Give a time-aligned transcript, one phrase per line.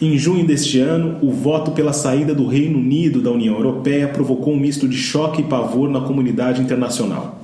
[0.00, 4.52] Em junho deste ano, o voto pela saída do Reino Unido da União Europeia provocou
[4.52, 7.40] um misto de choque e pavor na comunidade internacional.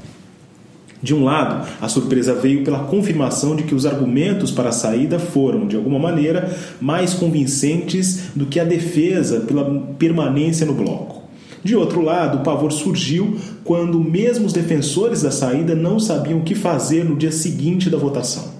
[1.00, 5.18] De um lado, a surpresa veio pela confirmação de que os argumentos para a saída
[5.18, 9.64] foram, de alguma maneira, mais convincentes do que a defesa pela
[9.96, 11.22] permanência no bloco.
[11.62, 16.42] De outro lado, o pavor surgiu quando mesmo os defensores da saída não sabiam o
[16.42, 18.59] que fazer no dia seguinte da votação.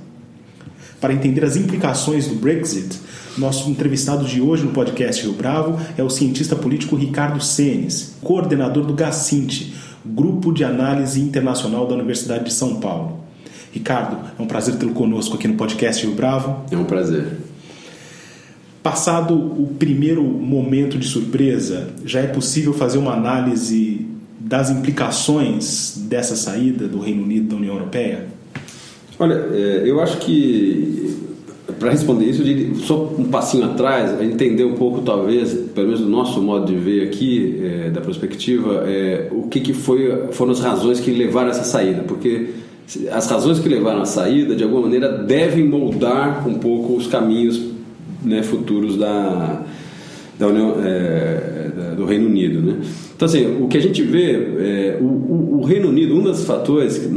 [1.01, 3.01] Para entender as implicações do Brexit,
[3.39, 8.85] nosso entrevistado de hoje no podcast Rio Bravo é o cientista político Ricardo Senes, coordenador
[8.85, 9.73] do GACINT,
[10.05, 13.21] Grupo de Análise Internacional da Universidade de São Paulo.
[13.73, 16.65] Ricardo, é um prazer tê-lo conosco aqui no podcast Rio Bravo.
[16.71, 17.39] É um prazer.
[18.83, 24.07] Passado o primeiro momento de surpresa, já é possível fazer uma análise
[24.39, 28.40] das implicações dessa saída do Reino Unido da União Europeia?
[29.21, 31.19] Olha, é, eu acho que
[31.79, 36.01] para responder isso, eu diria, só um passinho atrás, entender um pouco, talvez, pelo menos
[36.01, 40.53] do nosso modo de ver aqui, é, da perspectiva, é, o que, que foi, foram
[40.53, 42.49] as razões que levaram a essa saída, porque
[43.13, 47.61] as razões que levaram à saída, de alguma maneira, devem moldar um pouco os caminhos
[48.25, 49.63] né, futuros da,
[50.39, 52.61] da União, é, do Reino Unido.
[52.61, 52.79] Né?
[53.15, 56.45] Então, assim, o que a gente vê, é, o, o, o, Reino Unido, um dos
[56.45, 57.09] fatores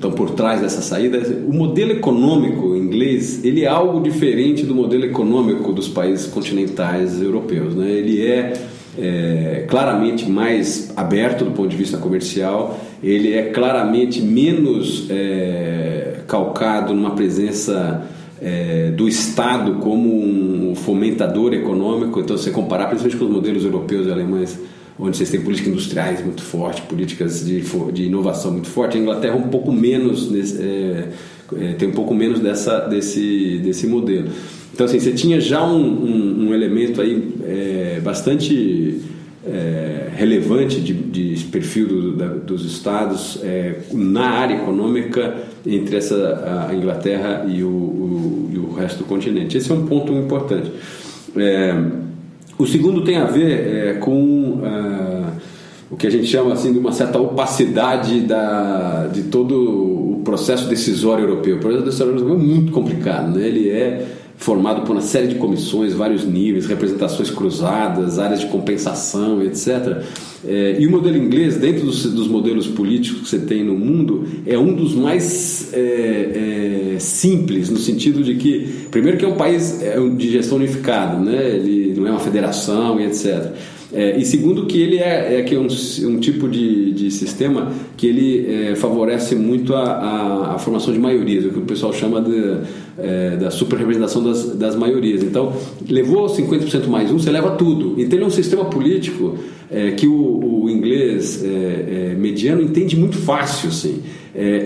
[0.00, 5.04] estão por trás dessa saída, o modelo econômico inglês, ele é algo diferente do modelo
[5.04, 7.74] econômico dos países continentais europeus.
[7.74, 7.90] Né?
[7.90, 8.54] Ele é,
[8.98, 16.94] é claramente mais aberto do ponto de vista comercial, ele é claramente menos é, calcado
[16.94, 18.08] numa presença
[18.40, 22.20] é, do Estado como um fomentador econômico.
[22.20, 24.58] Então, se você comparar principalmente com os modelos europeus e alemães,
[25.00, 27.62] onde vocês têm políticas industriais muito fortes, políticas de,
[27.92, 31.08] de inovação muito forte, a Inglaterra um pouco menos nesse, é,
[31.58, 34.28] é, tem um pouco menos dessa, desse, desse modelo.
[34.72, 39.00] Então, assim, você tinha já um, um, um elemento aí é, bastante
[39.46, 45.34] é, relevante de, de perfil do, da, dos estados é, na área econômica
[45.66, 49.56] entre essa a Inglaterra e o, o, e o, resto do continente.
[49.56, 50.70] Esse é um ponto importante.
[51.36, 51.74] É,
[52.58, 55.32] o segundo tem a ver é, com uh,
[55.90, 60.68] o que a gente chama assim de uma certa opacidade da, de todo o processo
[60.68, 61.56] decisório europeu.
[61.56, 63.46] O processo decisório europeu é muito complicado, né?
[63.46, 64.06] ele é
[64.40, 70.02] formado por uma série de comissões, vários níveis, representações cruzadas, áreas de compensação, etc.
[70.46, 74.26] É, e o modelo inglês, dentro dos, dos, modelos políticos que você tem no mundo,
[74.46, 79.36] é um dos mais é, é, simples, no sentido de que, primeiro, que é um
[79.36, 81.56] país é, de gestão unificada, né?
[81.56, 83.52] ele não é uma federação e etc.
[83.92, 87.72] É, e segundo que ele é, é que é um, um tipo de, de sistema
[87.96, 91.92] que ele é, favorece muito a, a, a, formação de maiorias, o que o pessoal
[91.92, 92.58] chama de,
[93.02, 95.22] é, da superrepresentação das, das maiorias.
[95.22, 95.52] Então,
[95.88, 97.94] levou 50% mais um, você leva tudo.
[98.00, 99.36] Então, ele é um sistema político
[99.70, 103.68] é, que o, o inglês é, mediano entende muito fácil.
[103.68, 104.02] Assim.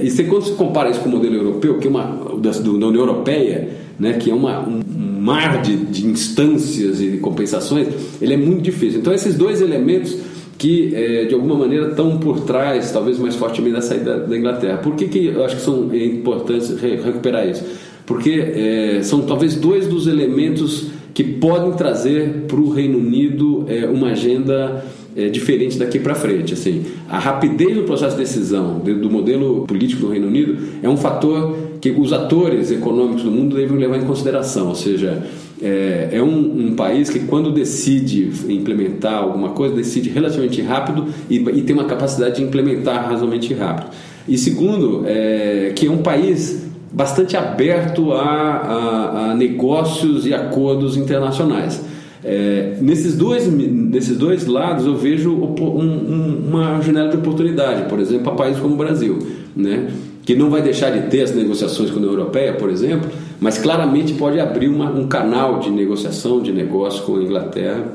[0.03, 2.71] e você, quando você compara isso com o modelo europeu, que é uma, da, da
[2.71, 3.69] União Europeia,
[3.99, 4.83] né, que é uma, um,
[5.21, 7.89] mar de, de instâncias e de compensações,
[8.21, 9.01] ele é muito difícil.
[9.01, 10.19] Então, esses dois elementos
[10.59, 14.79] que é, de alguma maneira estão por trás, talvez mais fortemente, da saída da Inglaterra.
[14.79, 17.65] Por que, que eu acho que são importantes recuperar isso?
[18.07, 23.87] Porque é, são talvez dois dos elementos que podem trazer para o Reino Unido é,
[23.87, 24.85] uma agenda
[25.17, 26.53] é, diferente daqui para frente.
[26.53, 30.97] Assim, a rapidez do processo de decisão do modelo político do Reino Unido é um
[30.97, 34.69] fator que os atores econômicos do mundo devem levar em consideração.
[34.69, 35.23] Ou seja,
[35.63, 41.37] é, é um, um, país que quando decide implementar alguma coisa decide relativamente rápido e,
[41.37, 43.91] e tem uma capacidade de implementar razoavelmente rápido.
[44.27, 50.97] E segundo, é, que é um país bastante aberto a, a, a negócios e acordos
[50.97, 51.83] internacionais.
[52.23, 57.99] É, nesses, dois, nesses dois lados eu vejo um, um, uma janela de oportunidade, por
[57.99, 59.19] exemplo, para países como o Brasil,
[59.55, 59.91] né?
[60.25, 63.59] que não vai deixar de ter as negociações com a União Europeia, por exemplo, mas
[63.59, 67.93] claramente pode abrir uma, um canal de negociação, de negócio com a Inglaterra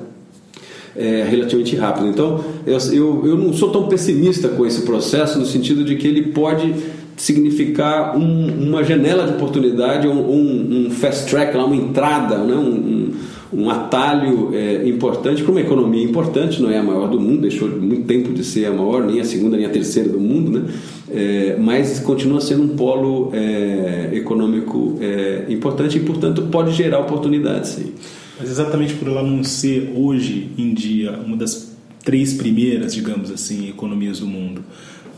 [0.95, 2.07] é, relativamente rápido.
[2.07, 6.07] Então, eu, eu, eu não sou tão pessimista com esse processo, no sentido de que
[6.07, 6.75] ele pode
[7.19, 12.55] significar um, uma janela de oportunidade, um, um, fast track, uma entrada, né?
[12.55, 13.11] um,
[13.51, 17.67] um atalho é, importante para uma economia importante, não é a maior do mundo, deixou
[17.67, 20.73] muito tempo de ser a maior, nem a segunda nem a terceira do mundo, né?
[21.11, 27.71] É, mas continua sendo um polo é, econômico é, importante e, portanto, pode gerar oportunidades,
[27.71, 27.93] sim.
[28.39, 33.67] Mas exatamente por ela não ser hoje em dia uma das três primeiras, digamos assim,
[33.67, 34.63] economias do mundo,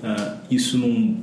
[0.03, 1.15] uh, isso não,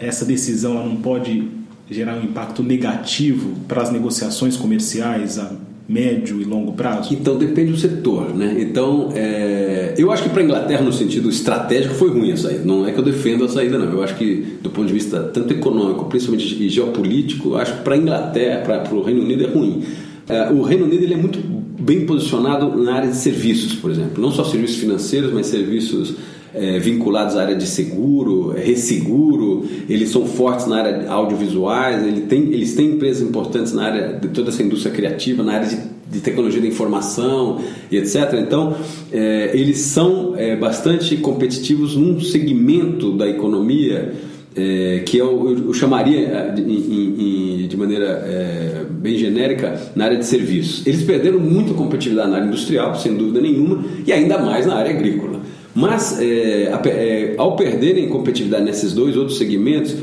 [0.00, 1.48] essa decisão ela não pode
[1.90, 5.52] gerar um impacto negativo para as negociações comerciais a
[5.88, 7.12] médio e longo prazo?
[7.12, 8.56] Então depende do setor, né?
[8.60, 12.64] Então é, eu acho que para a Inglaterra no sentido estratégico foi ruim a saída.
[12.64, 13.90] Não é que eu defendo a saída não.
[13.90, 17.98] Eu acho que do ponto de vista tanto econômico, principalmente geopolítico, acho que para a
[17.98, 19.82] Inglaterra, para o Reino Unido é ruim.
[20.28, 21.40] É, o Reino Unido ele é muito
[21.80, 26.14] bem posicionado na área de serviços, por exemplo, não só serviços financeiros, mas serviços
[26.54, 32.22] é, vinculados à área de seguro, resseguro, eles são fortes na área de audiovisuais, ele
[32.22, 35.78] tem, eles têm empresas importantes na área de toda essa indústria criativa, na área de,
[36.10, 37.60] de tecnologia da informação
[37.90, 38.34] e etc.
[38.34, 38.76] Então,
[39.12, 44.12] é, eles são é, bastante competitivos num segmento da economia
[44.56, 50.18] é, que eu, eu, chamaria é, de, de, de maneira é, bem genérica na área
[50.18, 50.86] de serviços.
[50.86, 54.90] Eles perderam muito competitividade na área industrial, sem dúvida nenhuma, e ainda mais na área
[54.90, 55.40] agrícola.
[55.74, 59.94] Mas, é, é, ao perderem competitividade nesses dois outros segmentos,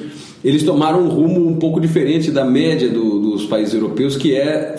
[0.44, 4.75] eles tomaram um rumo um pouco diferente da média do, dos países europeus, que é,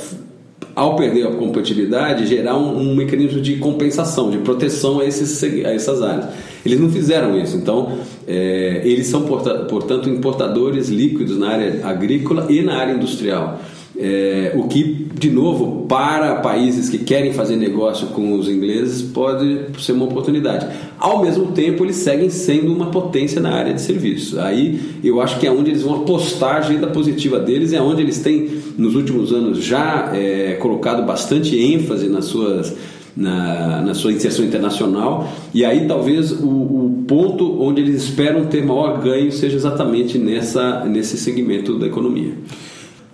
[0.75, 5.75] ao perder a competitividade, gerar um, um mecanismo de compensação, de proteção a, esses, a
[5.75, 6.27] essas áreas.
[6.65, 12.63] Eles não fizeram isso, então é, eles são, portanto, importadores líquidos na área agrícola e
[12.63, 13.61] na área industrial.
[14.01, 19.59] É, o que, de novo, para países que querem fazer negócio com os ingleses, pode
[19.81, 20.69] ser uma oportunidade.
[20.97, 24.39] Ao mesmo tempo, eles seguem sendo uma potência na área de serviços.
[24.39, 28.01] Aí eu acho que é onde eles vão apostar a agenda positiva deles, é onde
[28.01, 28.49] eles têm,
[28.79, 32.77] nos últimos anos, já é, colocado bastante ênfase nas suas.
[33.17, 38.65] Na, na, sua inserção internacional e aí talvez o, o, ponto onde eles esperam ter
[38.65, 42.35] maior ganho seja exatamente nessa, nesse segmento da economia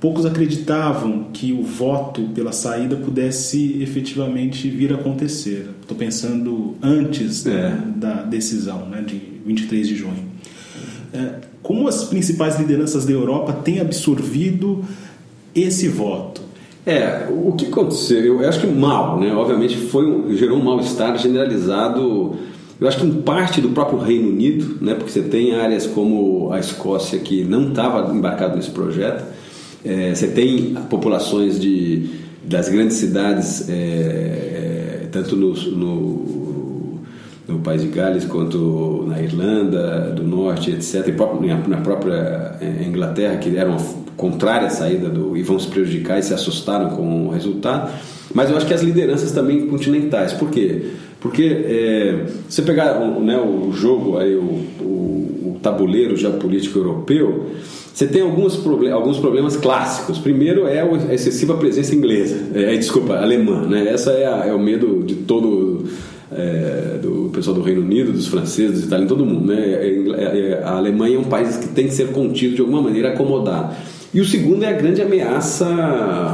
[0.04, 5.70] poucos acreditavam que o voto pela saída pudesse efetivamente vir a acontecer.
[5.80, 7.74] Estou pensando antes é.
[7.96, 10.22] da decisão, né, de 23 de junho.
[11.10, 14.84] É, como as principais lideranças da Europa têm absorvido
[15.54, 16.42] esse voto?
[16.84, 18.42] É, o que aconteceu?
[18.42, 19.32] Eu acho que mal, né?
[19.32, 22.36] Obviamente foi gerou um mal-estar generalizado.
[22.78, 24.94] Eu acho que em parte do próprio Reino Unido, né?
[24.94, 29.24] Porque você tem áreas como a Escócia que não estava embarcado nesse projeto
[29.84, 32.08] é, você tem populações de,
[32.42, 37.00] das grandes cidades, é, é, tanto no, no,
[37.46, 43.36] no, País de Gales quanto na Irlanda do Norte, etc., e na própria é, Inglaterra,
[43.36, 43.76] que eram
[44.16, 47.92] contrárias à saída do, e vão se prejudicar e se assustaram com o resultado.
[48.32, 50.32] Mas eu acho que as lideranças também continentais.
[50.32, 50.92] Por quê?
[51.20, 55.23] Porque é, você pegar né, o jogo, aí, o, o,
[55.60, 57.50] tabuleiro geopolítico europeu,
[57.92, 58.60] você tem alguns,
[58.92, 60.18] alguns problemas clássicos.
[60.18, 63.66] Primeiro é a excessiva presença inglesa, é, desculpa, alemã.
[63.68, 63.88] Né?
[63.88, 65.84] Essa é, a, é o medo de todo
[66.32, 69.46] é, do pessoal do Reino Unido, dos franceses, dos italianos, todo mundo.
[69.46, 69.60] Né?
[69.60, 72.82] É, é, é, a Alemanha é um país que tem que ser contido de alguma
[72.82, 73.74] maneira, acomodado.
[74.12, 75.66] E o segundo é a grande ameaça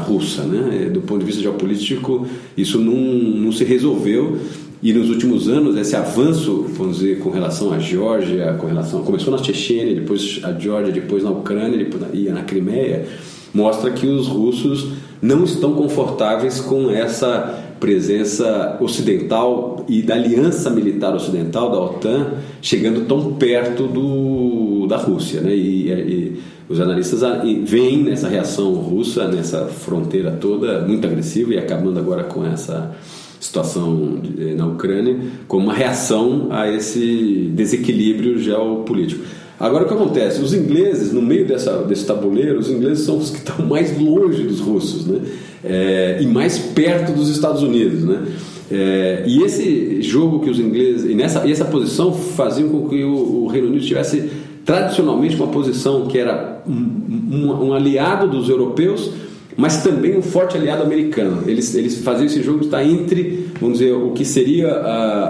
[0.06, 0.42] russa.
[0.42, 0.88] Né?
[0.90, 4.38] Do ponto de vista geopolítico, isso não, não se resolveu.
[4.82, 9.30] E nos últimos anos, esse avanço, vamos dizer, com relação à Geórgia, com relação começou
[9.30, 13.06] na Chechênia, depois a Geórgia, depois na Ucrânia, depois na, na Crimeia,
[13.52, 21.14] mostra que os russos não estão confortáveis com essa presença ocidental e da aliança militar
[21.14, 25.54] ocidental da OTAN chegando tão perto do, da Rússia, né?
[25.54, 27.20] E, e os analistas
[27.64, 32.94] veem nessa reação russa, nessa fronteira toda muito agressiva e acabando agora com essa
[33.40, 35.18] situação eh, na Ucrânia
[35.48, 39.24] como uma reação a esse desequilíbrio geopolítico.
[39.58, 40.40] Agora o que acontece?
[40.40, 44.42] Os ingleses, no meio dessa, desse tabuleiro, os ingleses são os que estão mais longe
[44.42, 45.20] dos russos né?
[45.62, 48.04] É, e mais perto dos Estados Unidos.
[48.04, 48.26] Né?
[48.70, 53.02] É, e esse jogo que os ingleses, e, nessa, e essa posição faziam com que
[53.04, 54.30] o, o Reino Unido tivesse
[54.64, 59.10] tradicionalmente uma posição que era um, um, um aliado dos europeus,
[59.56, 61.44] mas também um forte aliado americano.
[61.46, 65.24] Eles, eles faziam esse jogo estar entre, vamos dizer, o que seria a,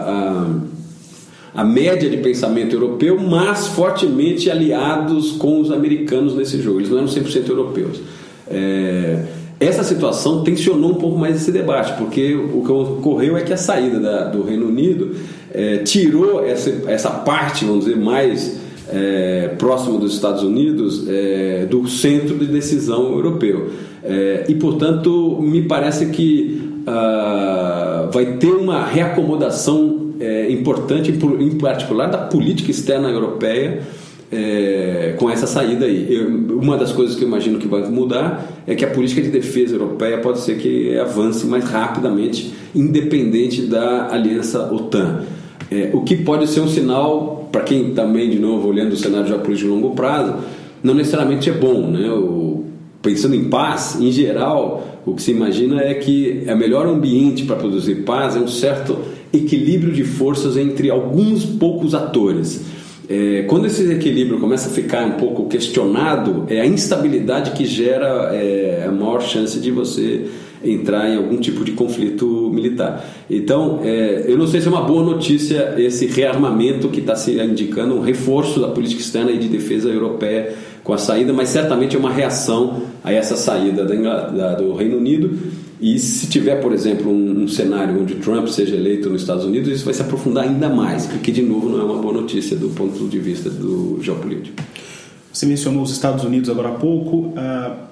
[1.54, 6.80] a, a média de pensamento europeu, mas fortemente aliados com os americanos nesse jogo.
[6.80, 8.00] Eles não eram 100% europeus.
[8.48, 9.24] É,
[9.58, 13.58] essa situação tensionou um pouco mais esse debate, porque o que ocorreu é que a
[13.58, 15.14] saída da, do Reino Unido
[15.52, 18.58] é, tirou essa, essa parte, vamos dizer, mais
[18.88, 23.70] é, próximo dos Estados Unidos é, do centro de decisão europeu.
[24.02, 32.06] É, e, portanto, me parece que ah, vai ter uma reacomodação é, importante, em particular
[32.06, 33.82] da política externa europeia.
[34.32, 36.06] É, com essa saída aí.
[36.08, 39.28] Eu, uma das coisas que eu imagino que vai mudar é que a política de
[39.28, 45.25] defesa europeia pode ser que avance mais rapidamente, independente da aliança OTAN.
[45.70, 49.28] É, o que pode ser um sinal, para quem também, de novo, olhando o cenário
[49.28, 50.34] geopolítico de longo prazo,
[50.82, 51.86] não necessariamente é bom.
[51.86, 52.10] Né?
[52.10, 52.64] O,
[53.00, 57.44] pensando em paz, em geral, o que se imagina é que é o melhor ambiente
[57.44, 58.98] para produzir paz é um certo
[59.32, 62.62] equilíbrio de forças entre alguns poucos atores.
[63.08, 68.30] É, quando esse equilíbrio começa a ficar um pouco questionado, é a instabilidade que gera
[68.32, 70.26] é, a maior chance de você
[70.64, 73.04] entrar em algum tipo de conflito militar.
[73.28, 77.40] Então, é, eu não sei se é uma boa notícia esse rearmamento que está se
[77.40, 81.96] indicando, um reforço da política externa e de defesa europeia com a saída, mas certamente
[81.96, 85.38] é uma reação a essa saída da, do Reino Unido.
[85.80, 89.68] E se tiver, por exemplo, um, um, cenário onde Trump seja eleito nos Estados Unidos,
[89.70, 92.68] isso vai se aprofundar ainda mais, porque, de novo, não é uma boa notícia do
[92.68, 94.62] ponto de vista do geopolítico.
[95.32, 97.28] Você mencionou os Estados Unidos agora há pouco.
[97.28, 97.89] Uh,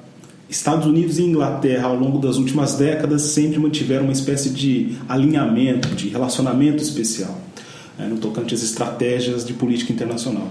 [0.48, 5.88] Estados Unidos e Inglaterra, ao longo das últimas décadas, sempre mantiveram uma espécie de alinhamento,
[5.88, 7.36] de relacionamento especial,
[7.98, 10.48] né, no tocante às estratégias de política internacional.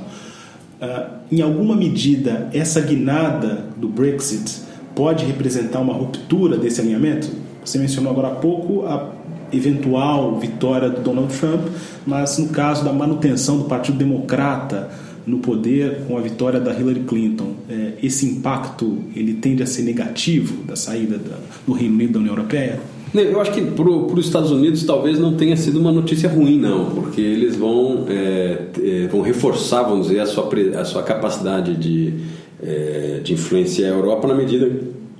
[0.79, 4.61] Uh, em alguma medida, essa guinada do Brexit
[4.93, 7.29] pode representar uma ruptura desse alinhamento?
[7.65, 9.11] Você mencionou agora há pouco a
[9.51, 11.67] eventual vitória do Donald Trump,
[12.05, 14.89] mas no caso da manutenção do Partido Democrata
[15.27, 19.83] no poder com a vitória da Hillary Clinton, é, esse impacto ele tende a ser
[19.83, 21.35] negativo da saída da,
[21.67, 22.79] do Reino Unido da União Europeia?
[23.13, 26.85] Eu acho que para os Estados Unidos talvez não tenha sido uma notícia ruim, não,
[26.91, 32.13] porque eles vão, é, é, vão reforçar, vamos dizer, a sua, a sua capacidade de,
[32.61, 34.69] é, de influenciar a Europa na medida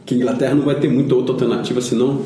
[0.05, 2.21] que a Inglaterra não vai ter muita outra alternativa senão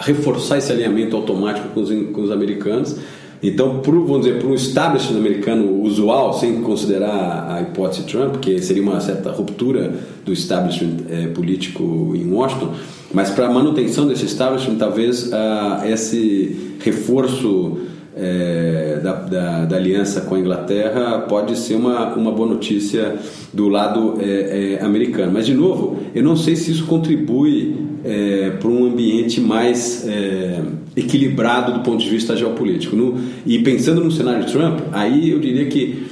[0.00, 2.96] reforçar esse alinhamento automático com os, com os americanos.
[3.42, 8.60] Então, pro, vamos dizer, para um establishment americano usual, sem considerar a hipótese Trump, que
[8.60, 9.94] seria uma certa ruptura
[10.24, 12.74] do establishment é, político em Washington,
[13.12, 17.78] mas para a manutenção desse establishment, talvez uh, esse reforço
[18.14, 23.16] é, da, da, da, aliança com a Inglaterra pode ser uma, uma boa notícia
[23.52, 25.32] do lado é, americano.
[25.32, 30.60] Mas, de novo, eu não sei se isso contribui é, para um ambiente mais é,
[30.96, 32.96] equilibrado do ponto de vista geopolítico.
[32.96, 36.04] No, e pensando no cenário Trump, aí eu diria que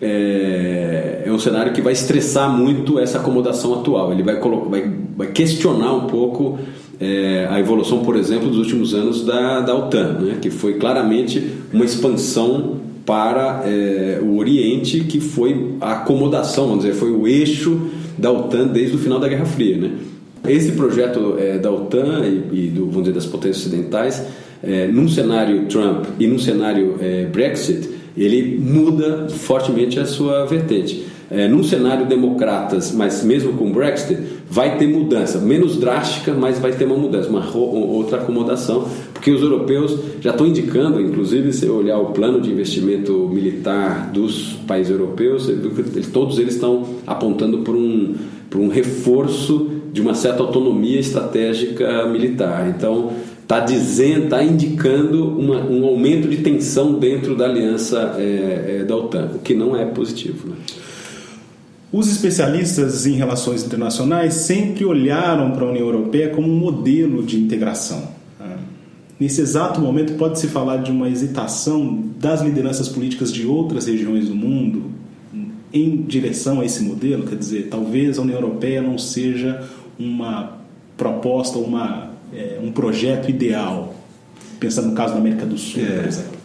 [0.00, 4.12] é, é, um cenário que vai estressar muito essa acomodação atual.
[4.12, 6.58] Ele vai, vai, vai questionar um pouco
[7.00, 11.42] é, a evolução, por exemplo, dos últimos anos da, da OTAN, né, que foi claramente
[11.72, 17.88] uma expansão para é, o Oriente, que foi a acomodação, vamos dizer, foi o eixo
[18.18, 19.76] da OTAN desde o final da Guerra Fria.
[19.76, 19.90] Né?
[20.48, 24.24] Esse projeto é, da OTAN e, e, do, vamos dizer, das potências ocidentais,
[24.62, 31.06] é, num cenário Trump e num cenário é, Brexit, ele muda fortemente a sua vertente.
[31.28, 34.16] É, num cenário democratas, mas mesmo com Brexit,
[34.48, 39.40] vai ter mudança, menos drástica, mas vai ter uma mudança, uma outra acomodação, porque os
[39.40, 45.50] europeus já estão indicando, inclusive se olhar o plano de investimento militar dos países europeus,
[46.12, 48.14] todos eles estão apontando por um,
[48.50, 52.68] por um reforço de uma certa autonomia estratégica militar.
[52.68, 58.84] Então, está dizendo, está indicando uma, um aumento de tensão dentro da aliança é, é,
[58.84, 60.50] da OTAN, o que não é positivo.
[60.50, 60.56] Né?
[61.90, 67.38] Os especialistas em relações internacionais sempre olharam para a União Europeia como um modelo de
[67.38, 68.15] integração.
[69.18, 74.34] Nesse exato momento, pode-se falar de uma hesitação das lideranças políticas de outras regiões do
[74.34, 74.90] mundo
[75.72, 77.26] em direção a esse modelo?
[77.26, 79.66] Quer dizer, talvez a União Europeia não seja
[79.98, 80.58] uma
[80.96, 83.94] proposta, uma é, um projeto ideal?
[84.60, 85.96] Pensando no caso da América do Sul, é.
[85.96, 86.36] por exemplo.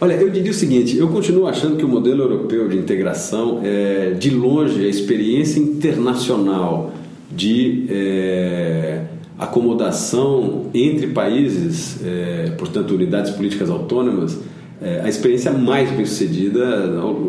[0.00, 4.10] Olha, eu diria o seguinte: eu continuo achando que o modelo europeu de integração é,
[4.18, 6.92] de longe, a experiência internacional
[7.30, 9.04] de é,
[9.42, 14.38] acomodação entre países, é, portanto, unidades políticas autônomas,
[14.80, 16.86] é, a experiência mais bem sucedida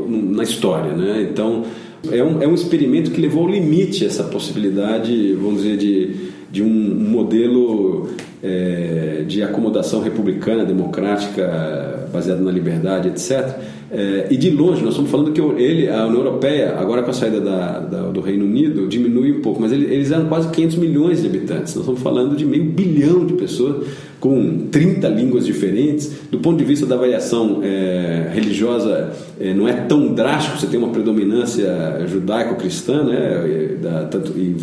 [0.08, 0.94] na história.
[0.94, 1.28] Né?
[1.32, 1.64] Então,
[2.12, 6.62] é um, é um experimento que levou ao limite essa possibilidade, vamos dizer, de de
[6.62, 8.12] um modelo
[8.44, 13.58] é, de acomodação republicana, democrática, baseado na liberdade, etc.,
[13.94, 17.14] É, e de longe, nós estamos falando que ele, a União Europeia, agora com a
[17.14, 20.78] saída da, da, do Reino Unido, diminui um pouco, mas ele, eles eram quase 500
[20.78, 21.76] milhões de habitantes.
[21.76, 23.86] Nós estamos falando de meio bilhão de pessoas
[24.20, 26.12] com 30 línguas diferentes.
[26.32, 30.80] Do ponto de vista da variação é, religiosa, é, não é tão drástico, você tem
[30.80, 33.78] uma predominância judaico-cristã, né,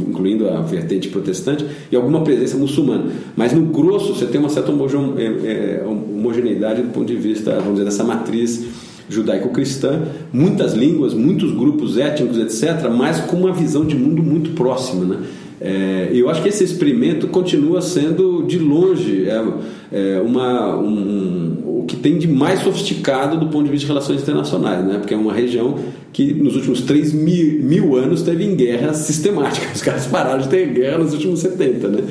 [0.08, 3.12] incluindo a vertente protestante, e alguma presença muçulmana.
[3.36, 7.74] Mas no grosso, você tem uma certa é, é, homogeneidade do ponto de vista, vamos
[7.74, 10.02] dizer, dessa matriz judaico-cristã,
[10.32, 15.04] muitas línguas, muitos grupos étnicos, etc., mas com uma visão de mundo muito próxima.
[15.04, 15.26] Né?
[15.60, 19.44] É, eu acho que esse experimento continua sendo, de longe, é,
[19.92, 21.59] é uma, um,
[22.02, 24.98] tem de mais sofisticado do ponto de vista de relações internacionais, né?
[24.98, 25.76] porque é uma região
[26.12, 29.66] que nos últimos 3 mil, mil anos teve em guerra sistemática.
[29.74, 31.88] Os caras pararam de ter guerra nos últimos 70.
[31.88, 32.02] Né?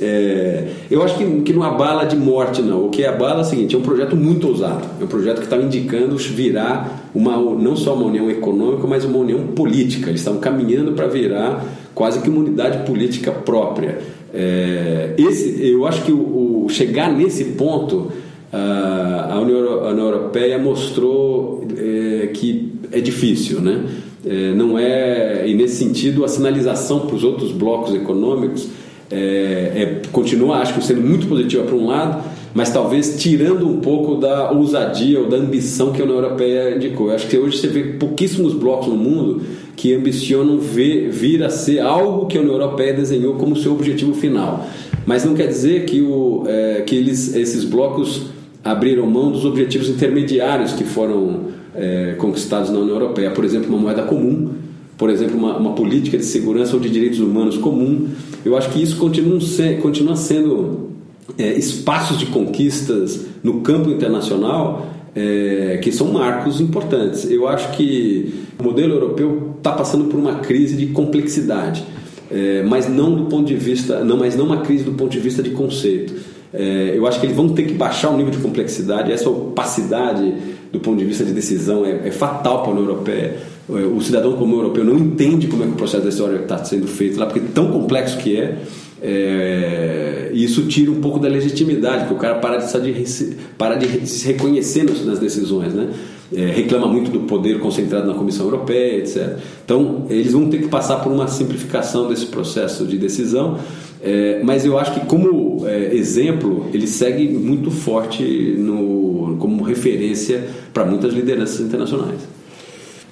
[0.00, 2.86] É, eu acho que, que não abala de morte, não.
[2.86, 4.86] O que abala é o seguinte: é um projeto muito ousado.
[5.00, 9.18] É um projeto que está indicando virar uma, não só uma união econômica, mas uma
[9.18, 10.08] união política.
[10.08, 11.64] Eles estão caminhando para virar
[11.94, 13.98] quase que uma unidade política própria.
[14.32, 18.12] É, esse, eu acho que o, o chegar nesse ponto,
[18.52, 23.84] a, União Europeia mostrou é, que é difícil, né?
[24.26, 28.68] É, não é e nesse sentido a sinalização para os outros blocos econômicos
[29.10, 32.22] é, é, continua, acho que sendo muito positiva para um lado,
[32.54, 37.08] mas talvez tirando um pouco da ousadia ou da ambição que a União Europeia indicou.
[37.08, 39.42] Eu acho que hoje você vê pouquíssimos blocos no mundo
[39.76, 44.12] que ambicionam ver, vir a ser algo que a União Europeia desenhou como seu objetivo
[44.12, 44.66] final.
[45.06, 48.26] Mas não quer dizer que, o, é, que eles, esses blocos
[48.62, 53.30] abriram mão dos objetivos intermediários que foram é, conquistados na União Europeia.
[53.30, 54.52] Por exemplo, uma moeda comum,
[54.96, 58.08] por exemplo, uma, uma, política de segurança ou de direitos humanos comum.
[58.44, 59.38] Eu acho que isso continua,
[59.80, 60.90] continua sendo
[61.38, 67.30] é, espaços de conquistas no campo internacional é, que são marcos importantes.
[67.30, 71.84] Eu acho que o modelo europeu está passando por uma crise de complexidade,
[72.30, 75.20] é, mas não do ponto de vista, não, mas não uma crise do ponto de
[75.20, 76.14] vista de conceito.
[76.52, 80.32] É, eu acho que eles vão ter que baixar o nível de complexidade, essa opacidade
[80.72, 83.36] do ponto de vista de decisão é, é fatal para a União Europeia.
[83.70, 86.62] É, o cidadão como europeu não entende como é que o processo da história está
[86.64, 88.58] sendo feito lá, porque é tão complexo que é.
[89.00, 94.26] É, isso tira um pouco da legitimidade, porque o cara para de, para de se
[94.26, 95.88] reconhecer nas decisões, né?
[96.34, 99.38] É, reclama muito do poder concentrado na Comissão Europeia, etc.
[99.64, 103.58] Então, eles vão ter que passar por uma simplificação desse processo de decisão,
[104.02, 108.22] é, mas eu acho que, como é, exemplo, ele segue muito forte
[108.58, 112.38] no, como referência para muitas lideranças internacionais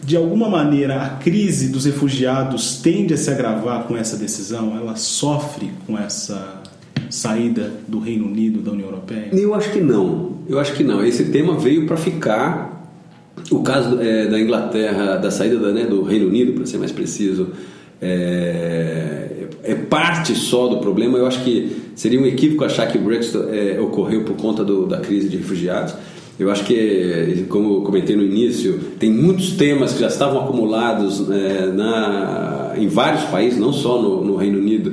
[0.06, 4.76] de alguma maneira a crise dos refugiados tende a se agravar com essa decisão?
[4.76, 6.62] Ela sofre com essa
[7.10, 9.30] saída do Reino Unido da União Europeia?
[9.32, 10.36] Eu acho que não.
[10.48, 11.04] Eu acho que não.
[11.04, 12.74] Esse tema veio para ficar.
[13.50, 16.90] O caso é, da Inglaterra, da saída da, né, do Reino Unido, para ser mais
[16.90, 17.50] preciso,
[18.00, 21.18] é, é, parte só do problema.
[21.18, 24.86] Eu acho que seria um equívoco achar que o Brexit é, ocorreu por conta do,
[24.86, 25.94] da crise de refugiados.
[26.38, 31.30] Eu acho que, como eu comentei no início, tem muitos temas que já estavam acumulados
[31.30, 34.92] é, na, em vários países, não só no, no Reino Unido,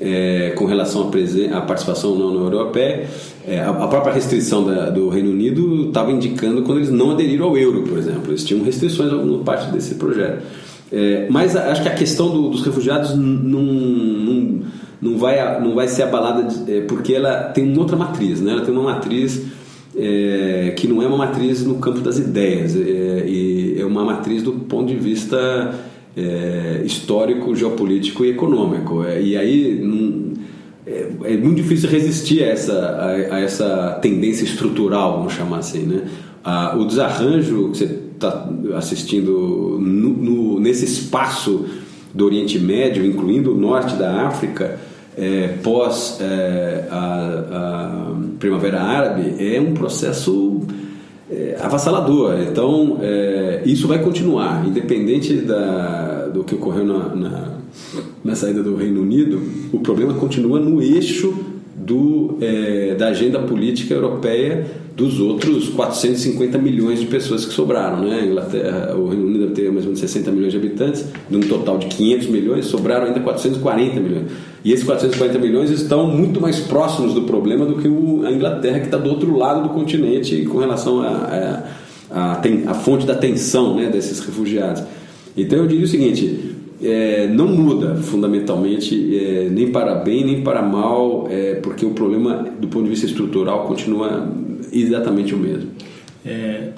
[0.00, 1.10] é, com relação
[1.52, 3.08] à participação na União Europeia.
[3.44, 7.46] É, a, a, própria restrição da, do Reino Unido estava indicando quando eles não aderiram
[7.46, 8.30] ao euro, por exemplo.
[8.30, 10.44] Eles tinham restrições no parte desse projeto.
[10.92, 14.62] É, mas acho que a questão do, dos refugiados não,
[15.00, 18.40] não, vai, não vai ser abalada de, é, porque ela tem outra matriz.
[18.40, 18.52] Né?
[18.52, 19.42] Ela tem uma matriz
[19.96, 24.52] é, que não é uma matriz no campo das ideias, é, é uma matriz do
[24.52, 25.74] ponto de vista
[26.16, 29.04] é, histórico, geopolítico e econômico.
[29.04, 29.80] É, e aí
[30.86, 35.84] é, é, muito difícil resistir a essa, a, a, essa tendência estrutural, vamos chamar assim.
[35.84, 36.02] Né?
[36.44, 41.66] A, o desarranjo que você está assistindo no, no, nesse espaço
[42.12, 44.78] do Oriente Médio, incluindo o norte da África,
[45.16, 46.96] é, pós é, a,
[47.52, 50.62] a, Primavera Árabe é um processo
[51.30, 52.38] é, avassalador.
[52.40, 57.52] Então, é, isso vai continuar, independente da, do que ocorreu na, na,
[58.22, 59.40] na, saída do Reino Unido,
[59.72, 67.00] o problema continua no eixo do, é, da agenda política europeia dos outros 450 milhões
[67.00, 68.00] de pessoas que sobraram.
[68.00, 68.24] Né?
[68.24, 71.76] Inglaterra, o Reino Unido ter mais ou menos 60 milhões de habitantes, de um total
[71.76, 74.30] de 500 milhões, sobraram ainda 440 milhões.
[74.64, 77.86] E esses 440 milhões estão muito mais próximos do problema do que
[78.26, 81.62] a Inglaterra, que está do outro lado do continente com relação à a,
[82.10, 84.82] a, a, a, fonte da tensão né, desses refugiados.
[85.36, 90.62] Então eu diria o seguinte: é, não muda fundamentalmente, é, nem para bem nem para
[90.62, 94.30] mal, é, porque o problema do ponto de vista estrutural continua
[94.72, 95.70] exatamente o mesmo.
[96.24, 96.70] É,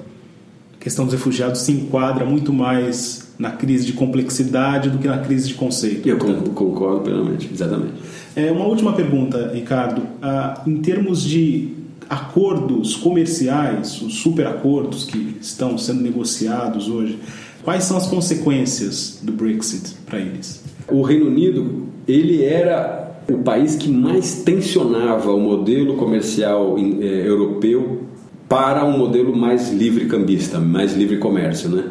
[0.79, 5.19] a questão dos refugiados se enquadra muito mais na crise de complexidade do que na
[5.19, 6.07] crise de conceito.
[6.07, 7.93] Eu concordo plenamente, exatamente.
[8.35, 10.01] É, uma última pergunta, Ricardo.
[10.21, 11.73] Ah, em termos de
[12.09, 17.19] acordos comerciais, os superacordos que estão sendo negociados hoje,
[17.63, 20.63] quais são as consequências do Brexit para eles?
[20.87, 28.03] O Reino Unido, ele era o país que mais tensionava o modelo comercial eh, europeu
[28.47, 31.83] para um modelo mais livre cambista, mais livre comércio, né?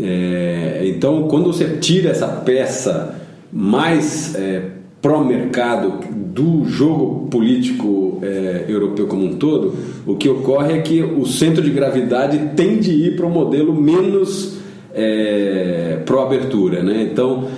[0.00, 3.20] É, então, quando você tira essa peça
[3.52, 4.62] mais é,
[5.02, 9.74] pró-mercado do jogo político é, europeu como um todo,
[10.06, 13.74] o que ocorre é que o centro de gravidade tende a ir para um modelo
[13.74, 14.57] menos
[14.98, 16.82] é, pró-abertura.
[16.82, 17.08] Né?
[17.10, 17.48] Então,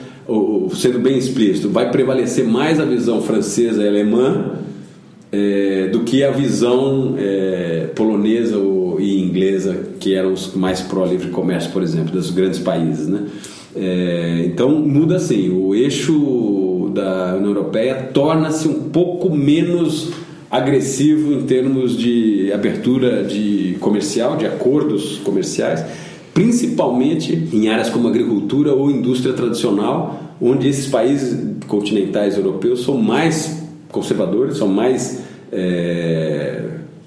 [0.74, 4.58] sendo bem explícito, vai prevalecer mais a visão francesa e alemã
[5.32, 8.56] é, do que a visão é, polonesa
[8.98, 13.08] e inglesa, que eram os mais pró-livre comércio, por exemplo, dos grandes países.
[13.08, 13.26] Né?
[13.74, 20.10] É, então muda assim, o eixo da União Europeia torna-se um pouco menos
[20.50, 25.84] agressivo em termos de abertura de comercial, de acordos comerciais,
[26.40, 33.62] principalmente em áreas como agricultura ou indústria tradicional, onde esses países continentais europeus são mais
[33.90, 35.22] conservadores, são mais
[35.52, 36.62] é,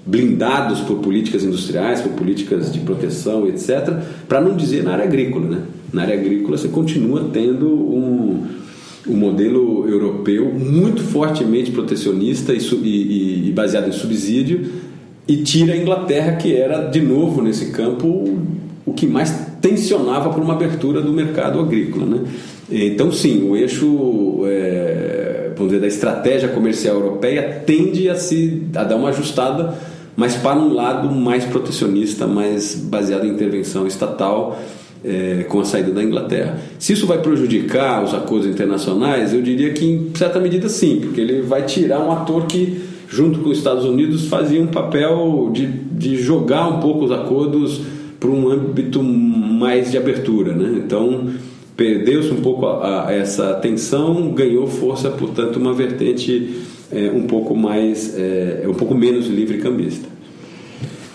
[0.06, 3.96] blindados por políticas industriais, por políticas de proteção, etc.,
[4.28, 5.48] para não dizer na área agrícola.
[5.48, 5.62] Né?
[5.92, 8.46] Na área agrícola você continua tendo um,
[9.08, 14.84] um modelo europeu muito fortemente protecionista e, e, e baseado em subsídio
[15.26, 18.38] e tira a Inglaterra, que era, de novo, nesse campo,
[18.86, 22.04] o que mais tensionava por uma abertura do mercado agrícola.
[22.06, 22.20] Né?
[22.70, 28.84] Então, sim, o eixo é, vamos dizer, da estratégia comercial europeia tende a, se, a
[28.84, 29.74] dar uma ajustada,
[30.16, 34.60] mas para um lado mais protecionista, mais baseado em intervenção estatal.
[35.06, 36.58] É, com a saída da Inglaterra.
[36.78, 41.20] Se isso vai prejudicar os acordos internacionais, eu diria que em certa medida sim, porque
[41.20, 45.66] ele vai tirar um ator que, junto com os Estados Unidos, fazia um papel de,
[45.66, 47.82] de jogar um pouco os acordos
[48.24, 50.54] para um âmbito mais de abertura.
[50.54, 50.80] Né?
[50.82, 51.28] Então,
[51.76, 57.54] perdeu-se um pouco a, a, essa tensão, ganhou força, portanto, uma vertente é, um pouco
[57.54, 60.08] mais, é, um pouco menos livre cambista.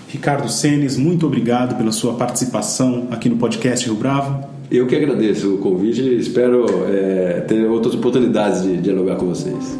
[0.08, 4.48] Ricardo Senes, muito obrigado pela sua participação aqui no podcast Rio Bravo.
[4.70, 9.80] Eu que agradeço o convite e espero é, ter outras oportunidades de dialogar com vocês.